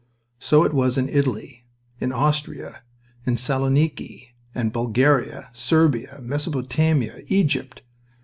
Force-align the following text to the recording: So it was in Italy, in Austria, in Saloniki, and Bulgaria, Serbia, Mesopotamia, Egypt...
So 0.39 0.63
it 0.63 0.73
was 0.73 0.97
in 0.97 1.07
Italy, 1.07 1.63
in 1.99 2.11
Austria, 2.11 2.81
in 3.23 3.37
Saloniki, 3.37 4.29
and 4.55 4.73
Bulgaria, 4.73 5.49
Serbia, 5.53 6.17
Mesopotamia, 6.23 7.19
Egypt... 7.27 7.83